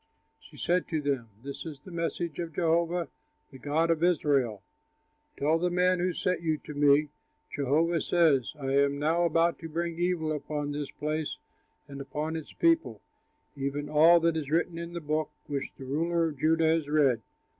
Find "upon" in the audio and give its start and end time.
10.31-10.71, 12.01-12.35